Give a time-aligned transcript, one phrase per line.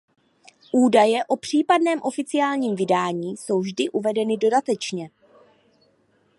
[0.73, 5.09] Údaje o případném oficiálním vydání jsou vždy uvedeny dodatečně.